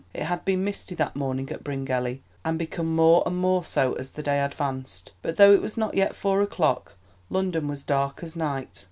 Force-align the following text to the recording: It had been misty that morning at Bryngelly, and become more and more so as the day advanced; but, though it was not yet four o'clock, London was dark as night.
It 0.15 0.23
had 0.23 0.43
been 0.45 0.63
misty 0.63 0.95
that 0.95 1.15
morning 1.15 1.51
at 1.51 1.63
Bryngelly, 1.63 2.23
and 2.43 2.57
become 2.57 2.95
more 2.95 3.21
and 3.23 3.37
more 3.37 3.63
so 3.63 3.93
as 3.93 4.09
the 4.09 4.23
day 4.23 4.39
advanced; 4.41 5.11
but, 5.21 5.37
though 5.37 5.53
it 5.53 5.61
was 5.61 5.77
not 5.77 5.93
yet 5.93 6.15
four 6.15 6.41
o'clock, 6.41 6.95
London 7.29 7.67
was 7.67 7.83
dark 7.83 8.23
as 8.23 8.35
night. 8.35 8.79